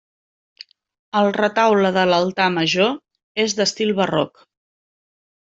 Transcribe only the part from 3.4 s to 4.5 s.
és d'estil barroc.